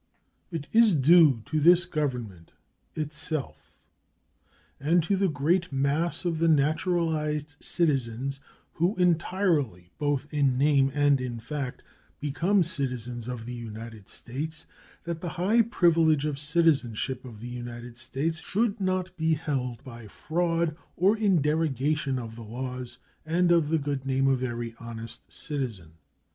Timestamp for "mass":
5.71-6.25